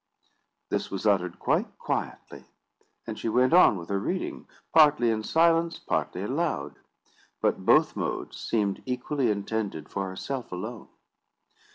This 0.71 0.89
was 0.89 1.05
uttered 1.05 1.37
quite 1.37 1.77
quietly; 1.77 2.43
and 3.05 3.19
she 3.19 3.29
went 3.29 3.53
on 3.53 3.77
with 3.77 3.89
her 3.89 3.99
reading, 3.99 4.47
partly 4.73 5.11
in 5.11 5.21
silence, 5.21 5.77
partly 5.77 6.23
aloud; 6.23 6.79
but 7.39 7.67
both 7.67 7.95
modes 7.95 8.35
seemed 8.37 8.81
equally 8.87 9.29
intended 9.29 9.89
for 9.89 10.09
herself 10.09 10.51
alone. 10.51 10.87